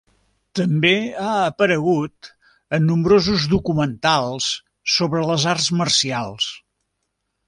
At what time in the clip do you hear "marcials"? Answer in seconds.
5.83-6.49